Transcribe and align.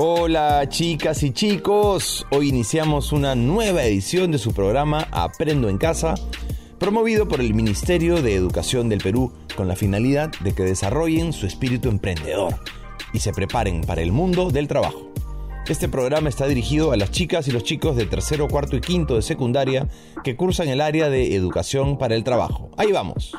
Hola 0.00 0.68
chicas 0.68 1.24
y 1.24 1.32
chicos, 1.32 2.24
hoy 2.30 2.50
iniciamos 2.50 3.10
una 3.10 3.34
nueva 3.34 3.82
edición 3.82 4.30
de 4.30 4.38
su 4.38 4.52
programa 4.52 5.08
Aprendo 5.10 5.68
en 5.68 5.76
Casa, 5.76 6.14
promovido 6.78 7.26
por 7.26 7.40
el 7.40 7.52
Ministerio 7.52 8.22
de 8.22 8.36
Educación 8.36 8.88
del 8.88 9.00
Perú 9.00 9.32
con 9.56 9.66
la 9.66 9.74
finalidad 9.74 10.30
de 10.38 10.54
que 10.54 10.62
desarrollen 10.62 11.32
su 11.32 11.46
espíritu 11.46 11.88
emprendedor 11.88 12.54
y 13.12 13.18
se 13.18 13.32
preparen 13.32 13.80
para 13.80 14.00
el 14.00 14.12
mundo 14.12 14.52
del 14.52 14.68
trabajo. 14.68 15.10
Este 15.66 15.88
programa 15.88 16.28
está 16.28 16.46
dirigido 16.46 16.92
a 16.92 16.96
las 16.96 17.10
chicas 17.10 17.48
y 17.48 17.50
los 17.50 17.64
chicos 17.64 17.96
de 17.96 18.06
tercero, 18.06 18.46
cuarto 18.46 18.76
y 18.76 18.80
quinto 18.80 19.16
de 19.16 19.22
secundaria 19.22 19.88
que 20.22 20.36
cursan 20.36 20.68
el 20.68 20.80
área 20.80 21.10
de 21.10 21.34
educación 21.34 21.98
para 21.98 22.14
el 22.14 22.22
trabajo. 22.22 22.70
Ahí 22.76 22.92
vamos. 22.92 23.34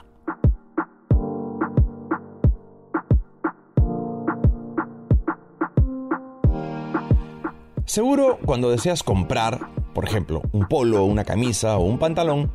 Seguro 7.90 8.38
cuando 8.46 8.70
deseas 8.70 9.02
comprar, 9.02 9.68
por 9.96 10.08
ejemplo, 10.08 10.44
un 10.52 10.68
polo, 10.68 11.06
una 11.06 11.26
camisa 11.26 11.76
o 11.80 11.86
un 11.86 11.98
pantalón, 11.98 12.52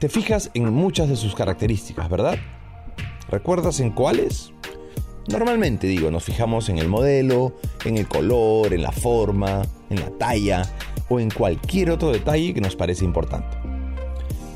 te 0.00 0.08
fijas 0.08 0.50
en 0.54 0.74
muchas 0.74 1.08
de 1.08 1.14
sus 1.14 1.36
características, 1.36 2.10
¿verdad? 2.10 2.36
¿Recuerdas 3.28 3.78
en 3.78 3.92
cuáles? 3.92 4.52
Normalmente 5.28 5.86
digo, 5.86 6.10
nos 6.10 6.24
fijamos 6.24 6.68
en 6.70 6.78
el 6.78 6.88
modelo, 6.88 7.54
en 7.84 7.96
el 7.96 8.08
color, 8.08 8.74
en 8.74 8.82
la 8.82 8.90
forma, 8.90 9.62
en 9.90 10.00
la 10.00 10.10
talla 10.18 10.62
o 11.08 11.20
en 11.20 11.30
cualquier 11.30 11.92
otro 11.92 12.10
detalle 12.10 12.52
que 12.52 12.60
nos 12.60 12.74
parece 12.74 13.04
importante. 13.04 13.56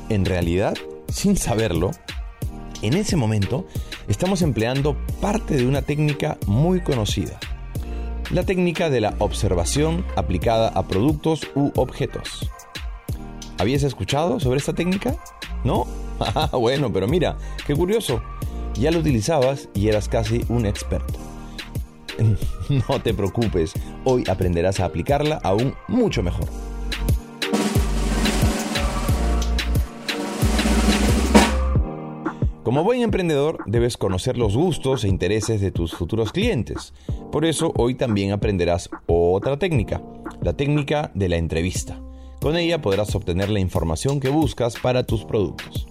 En 0.09 0.25
realidad, 0.25 0.75
sin 1.07 1.37
saberlo, 1.37 1.91
en 2.81 2.93
ese 2.93 3.15
momento 3.15 3.65
estamos 4.09 4.41
empleando 4.41 4.97
parte 5.21 5.55
de 5.55 5.65
una 5.65 5.81
técnica 5.81 6.37
muy 6.45 6.81
conocida 6.81 7.39
la 8.31 8.43
técnica 8.43 8.89
de 8.89 9.01
la 9.01 9.15
observación 9.19 10.05
aplicada 10.15 10.69
a 10.69 10.87
productos 10.87 11.47
u 11.55 11.71
objetos. 11.75 12.49
¿Habías 13.57 13.83
escuchado 13.83 14.39
sobre 14.39 14.59
esta 14.59 14.73
técnica? 14.73 15.15
¿No? 15.63 15.85
Ah, 16.19 16.49
bueno, 16.53 16.91
pero 16.91 17.07
mira, 17.07 17.37
qué 17.67 17.75
curioso. 17.75 18.23
Ya 18.73 18.89
lo 18.89 18.97
utilizabas 18.97 19.69
y 19.75 19.87
eras 19.87 20.09
casi 20.09 20.43
un 20.49 20.65
experto. 20.65 21.13
No 22.89 22.99
te 22.99 23.13
preocupes, 23.13 23.73
hoy 24.03 24.23
aprenderás 24.27 24.79
a 24.79 24.85
aplicarla 24.85 25.39
aún 25.43 25.75
mucho 25.87 26.23
mejor. 26.23 26.47
Como 32.67 32.83
buen 32.83 33.01
emprendedor 33.01 33.63
debes 33.65 33.95
conocer 33.95 34.37
los 34.37 34.57
gustos 34.57 35.05
e 35.05 35.07
intereses 35.07 35.61
de 35.61 35.71
tus 35.71 35.93
futuros 35.93 36.33
clientes. 36.33 36.93
Por 37.31 37.45
eso 37.45 37.71
hoy 37.77 37.95
también 37.95 38.33
aprenderás 38.33 38.89
otra 39.05 39.57
técnica, 39.57 40.01
la 40.41 40.51
técnica 40.51 41.09
de 41.13 41.29
la 41.29 41.37
entrevista. 41.37 41.97
Con 42.41 42.57
ella 42.57 42.81
podrás 42.81 43.15
obtener 43.15 43.49
la 43.49 43.61
información 43.61 44.19
que 44.19 44.27
buscas 44.27 44.75
para 44.77 45.05
tus 45.05 45.23
productos. 45.23 45.87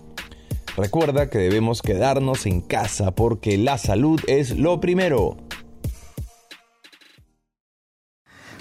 Recuerda 0.77 1.31
que 1.31 1.39
debemos 1.39 1.81
quedarnos 1.81 2.45
en 2.45 2.61
casa 2.61 3.15
porque 3.15 3.57
la 3.57 3.79
salud 3.79 4.21
es 4.27 4.55
lo 4.59 4.79
primero. 4.79 5.39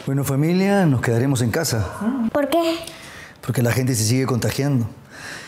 Bueno 0.05 0.23
familia, 0.23 0.85
nos 0.85 1.01
quedaremos 1.01 1.41
en 1.41 1.51
casa. 1.51 2.29
¿Por 2.31 2.47
qué? 2.47 2.77
Porque 3.45 3.61
la 3.61 3.73
gente 3.73 3.93
se 3.93 4.05
sigue 4.05 4.25
contagiando. 4.25 4.87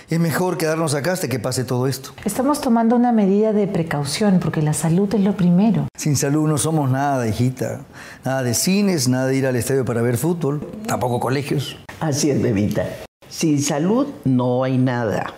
Es 0.09 0.22
mejor 0.22 0.58
quedarnos 0.58 0.94
acá 0.94 1.11
hasta 1.11 1.27
que 1.27 1.38
pase 1.38 1.66
todo 1.66 1.86
esto. 1.86 2.11
Estamos 2.23 2.61
tomando 2.61 2.95
una 2.95 3.11
medida 3.11 3.52
de 3.52 3.67
precaución 3.67 4.39
porque 4.39 4.61
la 4.61 4.71
salud 4.71 5.14
es 5.14 5.20
lo 5.20 5.36
primero. 5.36 5.89
Sin 5.98 6.15
salud 6.15 6.48
no 6.48 6.58
somos 6.58 6.89
nada, 6.89 7.27
hijita. 7.27 7.81
Nada 8.23 8.42
de 8.42 8.54
cines, 8.54 9.09
nada 9.09 9.27
de 9.27 9.36
ir 9.36 9.45
al 9.45 9.58
estadio 9.58 9.83
para 9.83 10.02
ver 10.02 10.15
fútbol, 10.17 10.65
tampoco 10.87 11.20
colegios. 11.20 11.77
Así 11.99 12.30
es, 12.30 12.42
bebita. 12.42 12.87
Sin 13.27 13.61
salud 13.61 14.08
no 14.23 14.64
hay 14.64 14.77
nada. 14.77 15.33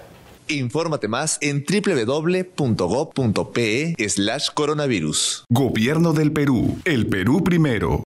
Infórmate 0.48 1.08
más 1.08 1.40
en 1.42 1.64
www.gov.pe 1.68 2.56
slash 4.08 4.50
coronavirus. 4.54 5.46
Gobierno 5.50 6.14
del 6.14 6.32
Perú. 6.32 6.78
El 6.86 7.08
Perú 7.08 7.44
primero. 7.44 8.04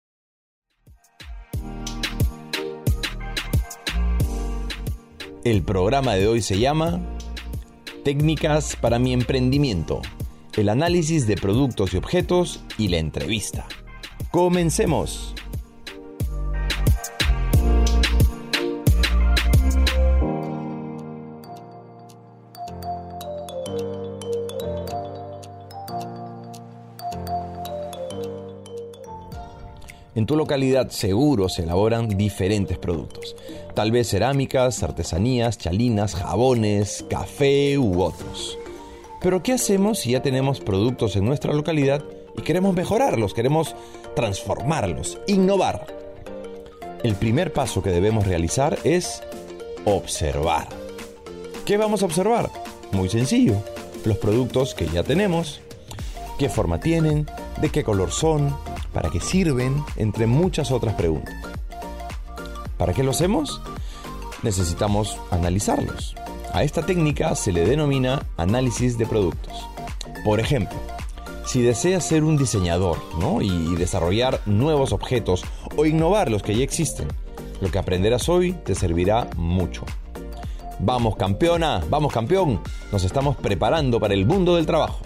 El 5.46 5.62
programa 5.62 6.16
de 6.16 6.26
hoy 6.26 6.42
se 6.42 6.58
llama 6.58 7.00
Técnicas 8.02 8.74
para 8.74 8.98
mi 8.98 9.12
emprendimiento, 9.12 10.02
el 10.56 10.68
análisis 10.68 11.28
de 11.28 11.36
productos 11.36 11.94
y 11.94 11.98
objetos 11.98 12.64
y 12.78 12.88
la 12.88 12.96
entrevista. 12.96 13.68
Comencemos. 14.32 15.36
En 30.16 30.26
tu 30.26 30.34
localidad 30.34 30.88
seguro 30.88 31.48
se 31.48 31.62
elaboran 31.62 32.08
diferentes 32.08 32.78
productos, 32.78 33.36
tal 33.76 33.92
vez 33.92 34.08
cerámicas, 34.08 34.82
artesanías, 34.82 35.58
chalinas, 35.58 36.14
jabones, 36.14 37.04
café 37.10 37.78
u 37.78 38.00
otros. 38.00 38.58
Pero 39.20 39.42
¿qué 39.42 39.52
hacemos 39.52 39.98
si 39.98 40.12
ya 40.12 40.22
tenemos 40.22 40.60
productos 40.60 41.14
en 41.14 41.26
nuestra 41.26 41.52
localidad 41.52 42.02
y 42.38 42.40
queremos 42.40 42.74
mejorarlos, 42.74 43.34
queremos 43.34 43.76
transformarlos, 44.14 45.20
innovar? 45.26 45.86
El 47.02 47.16
primer 47.16 47.52
paso 47.52 47.82
que 47.82 47.90
debemos 47.90 48.26
realizar 48.26 48.78
es 48.82 49.22
observar. 49.84 50.68
¿Qué 51.66 51.76
vamos 51.76 52.02
a 52.02 52.06
observar? 52.06 52.50
Muy 52.92 53.10
sencillo, 53.10 53.62
los 54.06 54.16
productos 54.16 54.74
que 54.74 54.86
ya 54.86 55.02
tenemos, 55.02 55.60
qué 56.38 56.48
forma 56.48 56.80
tienen, 56.80 57.26
de 57.60 57.68
qué 57.68 57.84
color 57.84 58.10
son, 58.10 58.56
para 58.94 59.10
qué 59.10 59.20
sirven, 59.20 59.84
entre 59.96 60.26
muchas 60.26 60.72
otras 60.72 60.94
preguntas. 60.94 61.55
¿Para 62.78 62.92
qué 62.92 63.02
lo 63.02 63.10
hacemos? 63.12 63.60
Necesitamos 64.42 65.18
analizarlos. 65.30 66.14
A 66.52 66.62
esta 66.62 66.84
técnica 66.84 67.34
se 67.34 67.52
le 67.52 67.66
denomina 67.66 68.24
análisis 68.36 68.98
de 68.98 69.06
productos. 69.06 69.52
Por 70.24 70.40
ejemplo, 70.40 70.78
si 71.44 71.62
deseas 71.62 72.04
ser 72.04 72.24
un 72.24 72.36
diseñador 72.36 72.98
y 73.40 73.74
desarrollar 73.76 74.40
nuevos 74.46 74.92
objetos 74.92 75.44
o 75.76 75.86
innovar 75.86 76.30
los 76.30 76.42
que 76.42 76.56
ya 76.56 76.64
existen, 76.64 77.08
lo 77.60 77.70
que 77.70 77.78
aprenderás 77.78 78.28
hoy 78.28 78.52
te 78.52 78.74
servirá 78.74 79.28
mucho. 79.36 79.84
Vamos 80.78 81.16
campeona, 81.16 81.82
vamos 81.88 82.12
campeón, 82.12 82.60
nos 82.92 83.04
estamos 83.04 83.36
preparando 83.36 83.98
para 83.98 84.14
el 84.14 84.26
mundo 84.26 84.56
del 84.56 84.66
trabajo. 84.66 85.00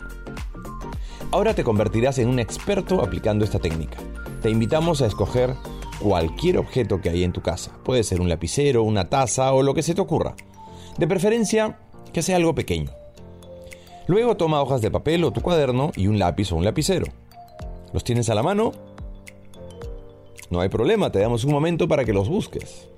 Ahora 1.30 1.54
te 1.54 1.62
convertirás 1.62 2.18
en 2.18 2.28
un 2.28 2.40
experto 2.40 3.02
aplicando 3.02 3.44
esta 3.44 3.60
técnica. 3.60 3.98
Te 4.42 4.50
invitamos 4.50 5.00
a 5.02 5.06
escoger 5.06 5.54
cualquier 6.00 6.58
objeto 6.58 7.00
que 7.00 7.10
hay 7.10 7.24
en 7.24 7.32
tu 7.32 7.42
casa. 7.42 7.72
Puede 7.84 8.02
ser 8.02 8.20
un 8.20 8.28
lapicero, 8.28 8.82
una 8.82 9.08
taza 9.08 9.52
o 9.52 9.62
lo 9.62 9.74
que 9.74 9.82
se 9.82 9.94
te 9.94 10.00
ocurra. 10.00 10.34
De 10.98 11.06
preferencia, 11.06 11.78
que 12.12 12.22
sea 12.22 12.36
algo 12.36 12.54
pequeño. 12.54 12.90
Luego 14.06 14.36
toma 14.36 14.60
hojas 14.60 14.82
de 14.82 14.90
papel 14.90 15.22
o 15.24 15.30
tu 15.30 15.40
cuaderno 15.40 15.92
y 15.94 16.08
un 16.08 16.18
lápiz 16.18 16.50
o 16.52 16.56
un 16.56 16.64
lapicero. 16.64 17.06
¿Los 17.92 18.02
tienes 18.02 18.28
a 18.28 18.34
la 18.34 18.42
mano? 18.42 18.72
No 20.50 20.60
hay 20.60 20.68
problema, 20.68 21.12
te 21.12 21.20
damos 21.20 21.44
un 21.44 21.52
momento 21.52 21.86
para 21.86 22.04
que 22.04 22.12
los 22.12 22.28
busques. 22.28 22.89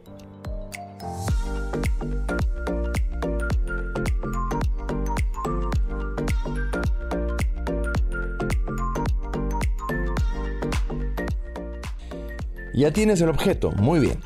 Ya 12.75 12.91
tienes 12.91 13.21
el 13.21 13.29
objeto, 13.29 13.71
muy 13.73 14.01
bien. 14.01 14.19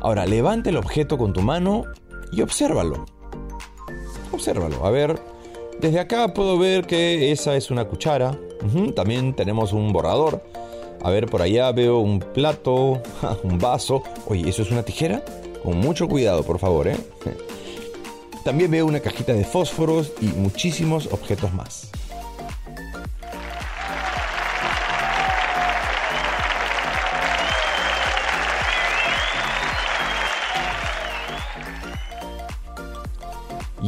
Ahora 0.00 0.24
levante 0.26 0.70
el 0.70 0.76
objeto 0.76 1.18
con 1.18 1.32
tu 1.32 1.42
mano 1.42 1.84
y 2.32 2.42
obsérvalo. 2.42 3.06
Obsérvalo. 4.30 4.86
A 4.86 4.90
ver, 4.90 5.20
desde 5.80 5.98
acá 5.98 6.32
puedo 6.32 6.58
ver 6.58 6.86
que 6.86 7.32
esa 7.32 7.56
es 7.56 7.70
una 7.70 7.84
cuchara. 7.86 8.38
también 8.94 9.34
tenemos 9.34 9.72
un 9.72 9.92
borrador. 9.92 10.42
A 11.02 11.10
ver, 11.10 11.26
por 11.26 11.42
allá 11.42 11.72
veo 11.72 11.98
un 11.98 12.20
plato, 12.20 13.02
un 13.42 13.58
vaso. 13.58 14.04
Oye, 14.28 14.48
¿eso 14.48 14.62
es 14.62 14.70
una 14.70 14.84
tijera? 14.84 15.24
Con 15.64 15.78
mucho 15.78 16.08
cuidado, 16.08 16.44
por 16.44 16.60
favor, 16.60 16.86
¿eh? 16.86 16.96
También 18.44 18.70
veo 18.70 18.86
una 18.86 19.00
cajita 19.00 19.32
de 19.32 19.44
fósforos 19.44 20.12
y 20.20 20.26
muchísimos 20.26 21.08
objetos 21.12 21.52
más. 21.52 21.90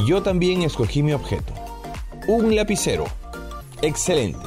Yo 0.06 0.22
también 0.22 0.62
escogí 0.62 1.02
mi 1.02 1.12
objeto. 1.12 1.54
Un 2.28 2.54
lapicero. 2.54 3.06
Excelente. 3.80 4.38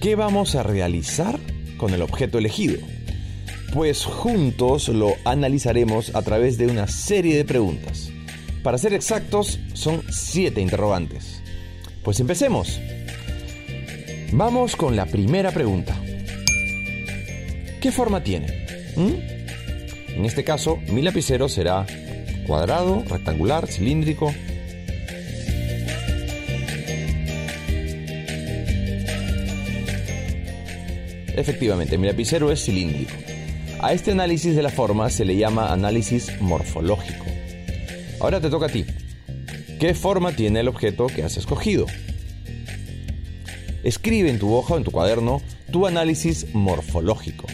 ¿Qué 0.00 0.16
vamos 0.16 0.54
a 0.54 0.62
realizar 0.62 1.38
con 1.76 1.92
el 1.92 2.00
objeto 2.00 2.38
elegido? 2.38 2.78
Pues 3.74 4.04
juntos 4.04 4.88
lo 4.88 5.12
analizaremos 5.24 6.14
a 6.14 6.22
través 6.22 6.56
de 6.56 6.68
una 6.68 6.86
serie 6.88 7.36
de 7.36 7.44
preguntas. 7.44 8.10
Para 8.62 8.78
ser 8.78 8.94
exactos, 8.94 9.60
son 9.74 10.02
siete 10.10 10.60
interrogantes. 10.60 11.41
Pues 12.02 12.18
empecemos. 12.18 12.80
Vamos 14.32 14.74
con 14.74 14.96
la 14.96 15.06
primera 15.06 15.52
pregunta. 15.52 15.94
¿Qué 17.80 17.92
forma 17.92 18.24
tiene? 18.24 18.66
¿Mm? 18.96 20.16
En 20.16 20.24
este 20.24 20.42
caso, 20.42 20.78
mi 20.88 21.02
lapicero 21.02 21.48
será 21.48 21.86
cuadrado, 22.46 23.04
rectangular, 23.08 23.68
cilíndrico. 23.68 24.34
Efectivamente, 31.36 31.98
mi 31.98 32.08
lapicero 32.08 32.50
es 32.50 32.64
cilíndrico. 32.64 33.12
A 33.80 33.92
este 33.92 34.10
análisis 34.10 34.56
de 34.56 34.62
la 34.62 34.70
forma 34.70 35.08
se 35.08 35.24
le 35.24 35.36
llama 35.36 35.72
análisis 35.72 36.40
morfológico. 36.40 37.24
Ahora 38.20 38.40
te 38.40 38.50
toca 38.50 38.66
a 38.66 38.68
ti. 38.68 38.84
¿Qué 39.82 39.94
forma 39.94 40.30
tiene 40.30 40.60
el 40.60 40.68
objeto 40.68 41.08
que 41.08 41.24
has 41.24 41.36
escogido? 41.36 41.86
Escribe 43.82 44.30
en 44.30 44.38
tu 44.38 44.54
hoja 44.54 44.74
o 44.74 44.76
en 44.76 44.84
tu 44.84 44.92
cuaderno 44.92 45.42
tu 45.72 45.88
análisis 45.88 46.54
morfológico. 46.54 47.48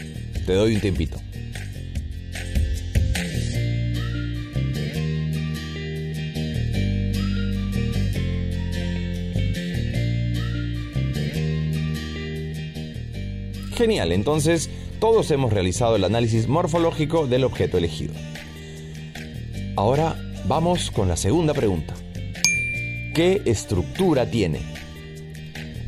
Te 0.45 0.53
doy 0.53 0.75
un 0.75 0.79
tiempito. 0.79 1.17
Genial, 13.75 14.11
entonces 14.11 14.69
todos 14.99 15.31
hemos 15.31 15.51
realizado 15.51 15.95
el 15.95 16.03
análisis 16.03 16.47
morfológico 16.47 17.25
del 17.25 17.43
objeto 17.43 17.79
elegido. 17.79 18.13
Ahora 19.75 20.15
vamos 20.45 20.91
con 20.91 21.07
la 21.07 21.17
segunda 21.17 21.55
pregunta. 21.55 21.95
¿Qué 23.13 23.41
estructura 23.45 24.29
tiene? 24.29 24.59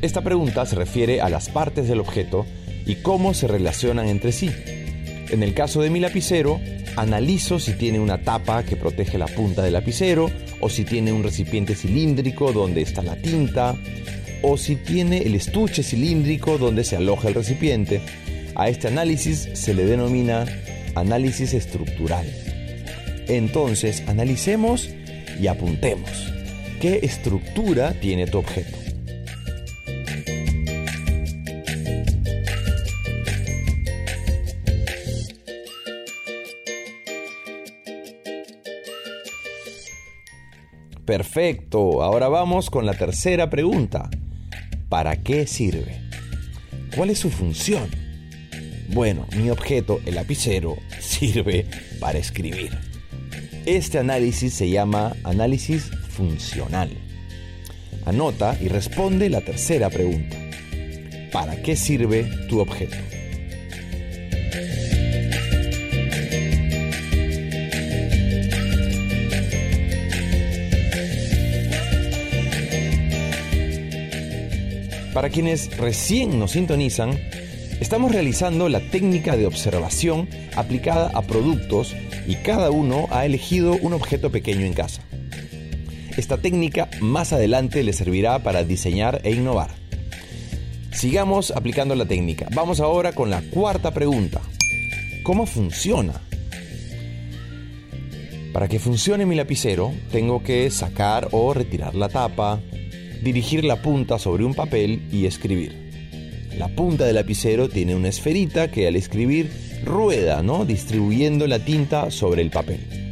Esta 0.02 0.22
pregunta 0.22 0.66
se 0.66 0.76
refiere 0.76 1.22
a 1.22 1.30
las 1.30 1.50
partes 1.50 1.88
del 1.88 2.00
objeto 2.00 2.48
y 2.86 2.96
cómo 2.96 3.36
se 3.36 3.48
relacionan 3.48 4.08
entre 4.08 4.32
sí. 4.32 4.50
En 5.30 5.44
el 5.44 5.54
caso 5.54 5.82
de 5.82 5.92
mi 5.92 6.00
lapicero, 6.00 6.60
analizo 6.96 7.60
si 7.60 7.74
tiene 7.74 8.00
una 8.00 8.24
tapa 8.24 8.64
que 8.64 8.76
protege 8.76 9.20
la 9.20 9.28
punta 9.28 9.62
del 9.62 9.74
lapicero 9.74 10.32
o 10.62 10.70
si 10.70 10.84
tiene 10.84 11.14
un 11.14 11.24
recipiente 11.24 11.76
cilíndrico 11.76 12.52
donde 12.52 12.82
está 12.82 13.04
la 13.04 13.16
tinta 13.16 13.76
o 14.42 14.58
si 14.58 14.76
tiene 14.76 15.20
el 15.20 15.36
estuche 15.36 15.84
cilíndrico 15.84 16.58
donde 16.58 16.84
se 16.84 16.96
aloja 16.96 17.28
el 17.28 17.36
recipiente. 17.36 18.02
A 18.56 18.68
este 18.68 18.88
análisis 18.88 19.48
se 19.54 19.76
le 19.76 19.86
denomina 19.86 20.46
análisis 20.96 21.54
estructural. 21.54 22.26
Entonces, 23.28 24.04
analicemos 24.08 24.90
y 25.40 25.48
apuntemos. 25.48 26.41
¿Qué 26.82 27.02
estructura 27.04 27.94
tiene 28.00 28.26
tu 28.26 28.40
objeto? 28.40 28.76
Perfecto, 41.06 42.02
ahora 42.02 42.30
vamos 42.30 42.72
con 42.72 42.88
la 42.88 42.96
tercera 42.96 43.52
pregunta. 43.52 44.10
¿Para 44.90 45.18
qué 45.18 45.46
sirve? 45.46 46.02
¿Cuál 46.96 47.12
es 47.12 47.20
su 47.20 47.30
función? 47.30 47.92
Bueno, 48.88 49.28
mi 49.38 49.52
objeto, 49.52 50.02
el 50.08 50.16
lapicero, 50.16 50.78
sirve 51.00 51.68
para 52.00 52.18
escribir. 52.18 52.76
Este 53.68 54.00
análisis 54.00 54.56
se 54.56 54.72
llama 54.72 55.16
análisis 55.24 55.92
funcional. 56.12 56.90
Anota 58.06 58.58
y 58.60 58.68
responde 58.68 59.30
la 59.30 59.42
tercera 59.42 59.90
pregunta. 59.90 60.38
¿Para 61.32 61.62
qué 61.62 61.76
sirve 61.76 62.24
tu 62.50 62.60
objeto? 62.60 62.98
Para 75.14 75.30
quienes 75.30 75.76
recién 75.78 76.40
nos 76.40 76.52
sintonizan, 76.52 77.12
estamos 77.82 78.12
realizando 78.12 78.70
la 78.70 78.80
técnica 78.80 79.36
de 79.36 79.46
observación 79.46 80.30
aplicada 80.56 81.12
a 81.14 81.22
productos 81.22 81.96
y 82.26 82.36
cada 82.36 82.72
uno 82.72 83.08
ha 83.12 83.26
elegido 83.26 83.74
un 83.74 83.94
objeto 83.94 84.32
pequeño 84.32 84.66
en 84.66 84.74
casa. 84.74 85.02
Esta 86.18 86.38
técnica 86.38 86.90
más 87.00 87.32
adelante 87.32 87.84
le 87.84 87.94
servirá 87.94 88.40
para 88.44 88.64
diseñar 88.64 89.22
e 89.24 89.32
innovar. 89.32 89.72
Sigamos 90.92 91.52
aplicando 91.52 91.96
la 91.96 92.06
técnica. 92.06 92.48
Vamos 92.54 92.82
ahora 92.82 93.14
con 93.14 93.30
la 93.30 93.42
cuarta 93.42 93.92
pregunta. 93.92 94.42
¿Cómo 95.24 95.46
funciona? 95.46 96.14
Para 98.52 98.68
que 98.68 98.80
funcione 98.80 99.26
mi 99.26 99.36
lapicero, 99.36 99.94
tengo 100.12 100.44
que 100.44 100.70
sacar 100.70 101.30
o 101.32 101.54
retirar 101.54 101.96
la 101.96 102.10
tapa, 102.10 102.60
dirigir 103.24 103.64
la 103.64 103.82
punta 103.82 104.20
sobre 104.20 104.44
un 104.44 104.54
papel 104.54 105.08
y 105.14 105.26
escribir. 105.26 105.92
La 106.58 106.68
punta 106.68 107.06
del 107.06 107.16
lapicero 107.16 107.70
tiene 107.70 107.96
una 107.96 108.10
esferita 108.10 108.70
que 108.70 108.88
al 108.88 108.98
escribir 108.98 109.50
rueda, 109.86 110.44
¿no? 110.44 110.66
distribuyendo 110.66 111.48
la 111.48 111.60
tinta 111.60 112.12
sobre 112.12 112.42
el 112.42 112.52
papel. 112.52 113.11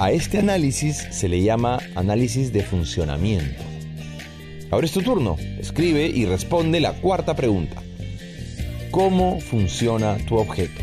A 0.00 0.12
este 0.12 0.38
análisis 0.38 1.08
se 1.10 1.28
le 1.28 1.42
llama 1.42 1.80
análisis 1.96 2.52
de 2.52 2.62
funcionamiento. 2.62 3.60
Ahora 4.70 4.86
es 4.86 4.92
tu 4.92 5.02
turno. 5.02 5.36
Escribe 5.58 6.06
y 6.06 6.24
responde 6.24 6.78
la 6.78 6.92
cuarta 6.92 7.34
pregunta. 7.34 7.82
¿Cómo 8.92 9.40
funciona 9.40 10.16
tu 10.18 10.36
objeto? 10.36 10.80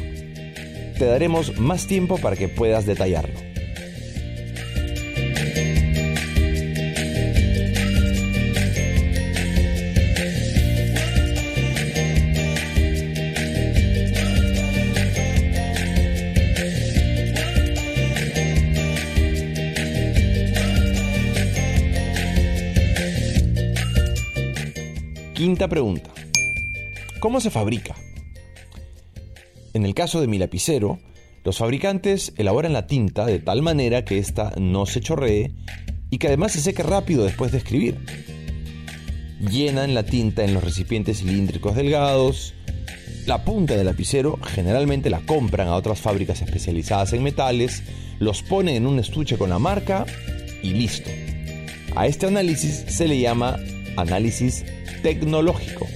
Te 1.00 1.06
daremos 1.06 1.58
más 1.58 1.88
tiempo 1.88 2.18
para 2.18 2.36
que 2.36 2.50
puedas 2.50 2.86
detallarlo. 2.86 3.45
Quinta 25.46 25.68
pregunta. 25.68 26.10
¿Cómo 27.20 27.40
se 27.40 27.52
fabrica? 27.52 27.94
En 29.76 29.86
el 29.86 29.94
caso 29.94 30.20
de 30.20 30.26
mi 30.26 30.40
lapicero, 30.40 30.98
los 31.44 31.60
fabricantes 31.60 32.34
elaboran 32.38 32.74
la 32.74 32.88
tinta 32.88 33.28
de 33.28 33.38
tal 33.38 33.62
manera 33.62 34.06
que 34.06 34.18
ésta 34.18 34.54
no 34.58 34.88
se 34.88 35.02
chorree 35.02 35.52
y 36.10 36.18
que 36.18 36.26
además 36.26 36.54
se 36.54 36.62
seque 36.62 36.82
rápido 36.82 37.26
después 37.26 37.52
de 37.52 37.60
escribir. 37.60 38.00
Llenan 39.40 39.94
la 39.94 40.02
tinta 40.02 40.44
en 40.44 40.56
los 40.56 40.64
recipientes 40.64 41.20
cilíndricos 41.20 41.76
delgados. 41.76 42.56
La 43.28 43.46
punta 43.46 43.76
del 43.76 43.86
lapicero 43.86 44.40
generalmente 44.42 45.12
la 45.12 45.20
compran 45.20 45.68
a 45.68 45.76
otras 45.76 46.00
fábricas 46.00 46.42
especializadas 46.42 47.14
en 47.14 47.22
metales, 47.22 47.84
los 48.18 48.42
ponen 48.42 48.78
en 48.78 48.88
un 48.88 48.98
estuche 48.98 49.38
con 49.38 49.52
la 49.52 49.60
marca 49.60 50.08
y 50.64 50.74
listo. 50.74 51.12
A 51.96 52.08
este 52.08 52.26
análisis 52.26 52.86
se 52.88 53.08
le 53.08 53.20
llama 53.20 53.60
análisis 53.96 54.66
tecnológico. 55.02 55.88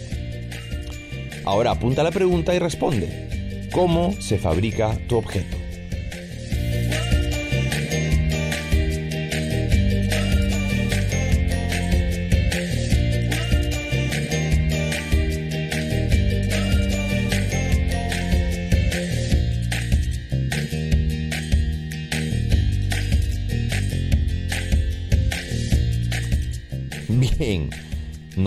Ahora 1.45 1.71
apunta 1.71 2.03
la 2.03 2.11
pregunta 2.11 2.53
y 2.55 2.59
responde. 2.59 3.67
¿Cómo 3.71 4.13
se 4.19 4.37
fabrica 4.37 4.97
tu 5.07 5.17
objeto? 5.17 5.58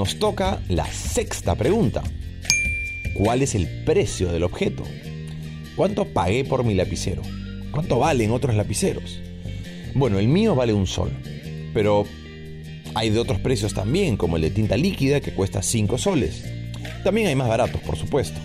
Nos 0.03 0.19
toca 0.19 0.61
la 0.69 0.85
sexta 0.87 1.55
pregunta. 1.55 2.03
¿Cuál 3.15 3.41
es 3.41 3.55
el 3.55 3.69
precio 3.85 4.33
del 4.33 4.43
objeto? 4.43 4.83
¿Cuánto 5.77 6.07
pagué 6.07 6.45
por 6.45 6.65
mi 6.65 6.75
lapicero? 6.75 7.23
¿Cuánto 7.71 8.01
valen 8.01 8.33
otros 8.33 8.57
lapiceros? 8.57 9.21
Bueno, 9.95 10.19
el 10.19 10.27
mío 10.27 10.57
vale 10.57 10.73
un 10.73 10.89
sol, 10.89 11.13
pero 11.73 12.05
hay 12.95 13.11
de 13.11 13.21
otros 13.21 13.39
precios 13.39 13.75
también, 13.75 14.17
como 14.17 14.35
el 14.35 14.43
de 14.43 14.51
tinta 14.51 14.77
líquida 14.77 15.21
que 15.21 15.35
cuesta 15.35 15.63
5 15.63 15.97
soles. 15.99 16.43
También 17.05 17.29
hay 17.29 17.37
más 17.37 17.47
baratos, 17.47 17.81
por 17.83 17.97
supuesto. 17.97 18.41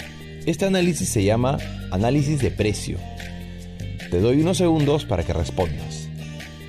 Este 0.45 0.65
análisis 0.65 1.09
se 1.09 1.23
llama 1.23 1.57
análisis 1.89 2.39
de 2.39 2.51
precio. 2.51 2.99
Te 4.11 4.19
doy 4.19 4.41
unos 4.41 4.57
segundos 4.57 5.05
para 5.05 5.23
que 5.23 5.33
respondas. 5.33 6.07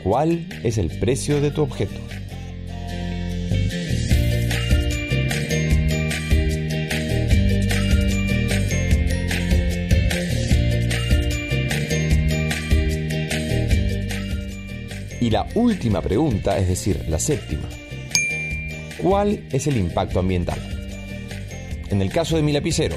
¿Cuál 0.03 0.49
es 0.65 0.79
el 0.79 0.99
precio 0.99 1.43
de 1.43 1.51
tu 1.51 1.61
objeto? 1.61 2.01
Y 15.29 15.31
la 15.31 15.47
última 15.55 16.01
pregunta, 16.01 16.57
es 16.57 16.69
decir, 16.69 17.05
la 17.07 17.19
séptima. 17.19 17.69
¿Cuál 18.97 19.47
es 19.53 19.67
el 19.67 19.77
impacto 19.77 20.21
ambiental? 20.21 20.59
En 21.91 22.01
el 22.01 22.11
caso 22.11 22.37
de 22.37 22.43
mi 22.43 22.51
lapicero, 22.51 22.97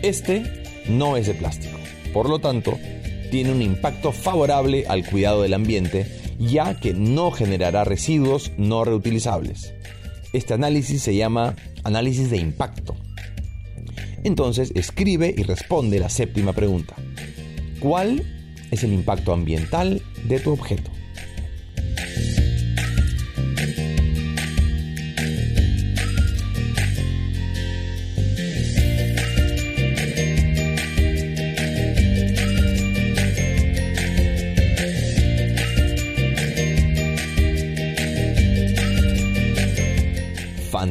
este 0.00 0.44
no 0.86 1.16
es 1.16 1.26
de 1.26 1.34
plástico. 1.34 1.76
Por 2.12 2.28
lo 2.28 2.38
tanto, 2.38 2.78
tiene 3.32 3.50
un 3.50 3.60
impacto 3.60 4.12
favorable 4.12 4.84
al 4.86 5.04
cuidado 5.04 5.42
del 5.42 5.54
ambiente, 5.54 6.06
ya 6.38 6.78
que 6.78 6.94
no 6.94 7.32
generará 7.32 7.82
residuos 7.82 8.52
no 8.56 8.84
reutilizables. 8.84 9.74
Este 10.32 10.54
análisis 10.54 11.02
se 11.02 11.16
llama 11.16 11.56
análisis 11.82 12.30
de 12.30 12.36
impacto. 12.36 12.94
Entonces, 14.22 14.70
escribe 14.76 15.34
y 15.36 15.42
responde 15.42 15.98
la 15.98 16.10
séptima 16.10 16.52
pregunta. 16.52 16.94
¿Cuál 17.80 18.22
es 18.70 18.84
el 18.84 18.92
impacto 18.92 19.32
ambiental 19.32 20.00
de 20.28 20.38
tu 20.38 20.52
objeto? 20.52 20.92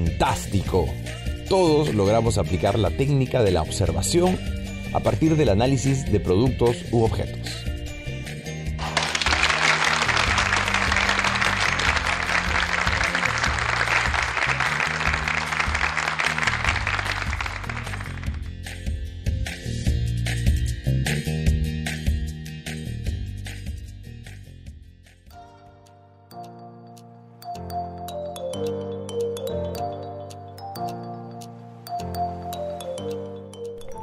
Fantástico. 0.02 0.88
Todos 1.48 1.94
logramos 1.94 2.38
aplicar 2.38 2.80
la 2.80 2.90
técnica 2.90 3.44
de 3.44 3.52
la 3.52 3.62
observación 3.62 4.38
a 4.94 5.00
partir 5.00 5.36
del 5.36 5.50
análisis 5.50 6.12
de 6.12 6.20
productos 6.20 6.78
u 6.92 7.04
objetos. 7.04 7.62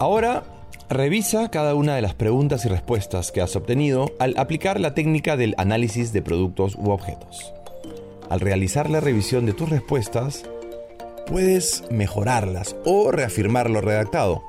Ahora 0.01 0.45
revisa 0.89 1.51
cada 1.51 1.75
una 1.75 1.97
de 1.97 2.03
las 2.03 2.15
preguntas 2.15 2.65
y 2.65 2.69
respuestas 2.69 3.33
que 3.33 3.41
has 3.41 3.57
obtenido 3.57 4.13
al 4.21 4.35
aplicar 4.39 4.79
la 4.79 4.95
técnica 4.95 5.37
del 5.37 5.55
análisis 5.59 6.13
de 6.13 6.23
productos 6.23 6.77
u 6.77 6.91
objetos. 6.91 7.53
Al 8.31 8.39
realizar 8.39 8.89
la 8.89 9.01
revisión 9.01 9.45
de 9.45 9.55
tus 9.55 9.69
respuestas, 9.69 10.45
puedes 11.27 11.83
mejorarlas 11.91 12.77
o 12.85 13.11
reafirmar 13.11 13.71
lo 13.71 13.81
redactado. 13.81 14.45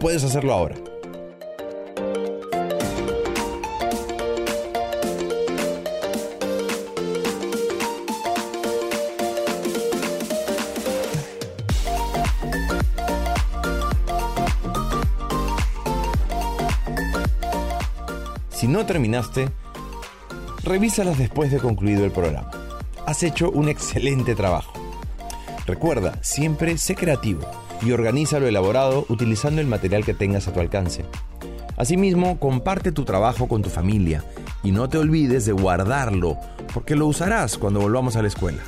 Puedes 0.00 0.22
hacerlo 0.22 0.52
ahora. 0.52 0.76
No 18.74 18.84
terminaste, 18.84 19.50
revísalas 20.64 21.16
después 21.16 21.52
de 21.52 21.60
concluido 21.60 22.04
el 22.04 22.10
programa. 22.10 22.50
Has 23.06 23.22
hecho 23.22 23.48
un 23.52 23.68
excelente 23.68 24.34
trabajo. 24.34 24.72
Recuerda, 25.64 26.18
siempre 26.22 26.76
sé 26.76 26.96
creativo 26.96 27.42
y 27.82 27.92
organiza 27.92 28.40
lo 28.40 28.48
elaborado 28.48 29.06
utilizando 29.08 29.60
el 29.60 29.68
material 29.68 30.04
que 30.04 30.12
tengas 30.12 30.48
a 30.48 30.52
tu 30.52 30.58
alcance. 30.58 31.04
Asimismo, 31.76 32.40
comparte 32.40 32.90
tu 32.90 33.04
trabajo 33.04 33.46
con 33.46 33.62
tu 33.62 33.70
familia 33.70 34.24
y 34.64 34.72
no 34.72 34.88
te 34.88 34.98
olvides 34.98 35.46
de 35.46 35.52
guardarlo, 35.52 36.36
porque 36.72 36.96
lo 36.96 37.06
usarás 37.06 37.58
cuando 37.58 37.78
volvamos 37.78 38.16
a 38.16 38.22
la 38.22 38.28
escuela. 38.28 38.64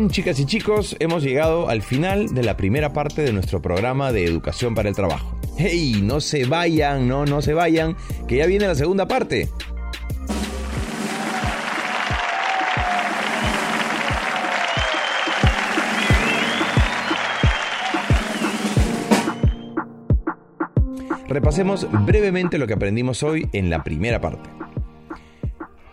Bien, 0.00 0.10
chicas 0.10 0.40
y 0.40 0.46
chicos, 0.46 0.96
hemos 0.98 1.22
llegado 1.22 1.68
al 1.68 1.82
final 1.82 2.32
de 2.34 2.42
la 2.42 2.56
primera 2.56 2.94
parte 2.94 3.20
de 3.20 3.34
nuestro 3.34 3.60
programa 3.60 4.12
de 4.12 4.24
educación 4.24 4.74
para 4.74 4.88
el 4.88 4.94
trabajo. 4.94 5.38
¡Hey! 5.58 6.00
No 6.02 6.22
se 6.22 6.46
vayan, 6.46 7.06
no, 7.06 7.26
no 7.26 7.42
se 7.42 7.52
vayan, 7.52 7.96
que 8.26 8.38
ya 8.38 8.46
viene 8.46 8.66
la 8.66 8.74
segunda 8.74 9.06
parte. 9.06 9.50
Repasemos 21.28 21.86
brevemente 22.06 22.56
lo 22.56 22.66
que 22.66 22.72
aprendimos 22.72 23.22
hoy 23.22 23.50
en 23.52 23.68
la 23.68 23.84
primera 23.84 24.18
parte. 24.18 24.48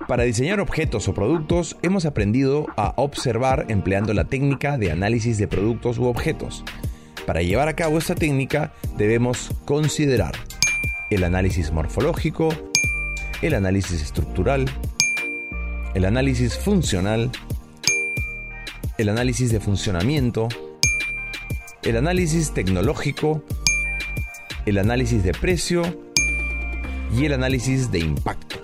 Para 0.07 0.23
diseñar 0.23 0.61
objetos 0.61 1.09
o 1.09 1.13
productos 1.13 1.75
hemos 1.81 2.05
aprendido 2.05 2.65
a 2.77 2.93
observar 2.95 3.65
empleando 3.67 4.13
la 4.13 4.23
técnica 4.23 4.77
de 4.77 4.89
análisis 4.89 5.37
de 5.37 5.49
productos 5.49 5.97
u 5.97 6.05
objetos. 6.05 6.63
Para 7.25 7.41
llevar 7.41 7.67
a 7.67 7.75
cabo 7.75 7.97
esta 7.97 8.15
técnica 8.15 8.71
debemos 8.97 9.51
considerar 9.65 10.31
el 11.09 11.25
análisis 11.25 11.71
morfológico, 11.71 12.47
el 13.41 13.53
análisis 13.53 14.01
estructural, 14.01 14.69
el 15.93 16.05
análisis 16.05 16.57
funcional, 16.57 17.29
el 18.97 19.09
análisis 19.09 19.51
de 19.51 19.59
funcionamiento, 19.59 20.47
el 21.83 21.97
análisis 21.97 22.53
tecnológico, 22.53 23.43
el 24.65 24.77
análisis 24.77 25.21
de 25.21 25.33
precio 25.33 25.81
y 27.13 27.25
el 27.25 27.33
análisis 27.33 27.91
de 27.91 27.99
impacto. 27.99 28.56